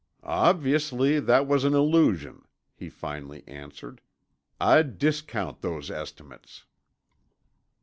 "Obviously, 0.23 1.19
that 1.19 1.45
was 1.45 1.63
an 1.63 1.75
illusion," 1.75 2.47
he 2.73 2.89
finally 2.89 3.43
answered. 3.47 4.01
"I'd 4.59 4.97
discount 4.97 5.61
those 5.61 5.91
estimates." 5.91 6.65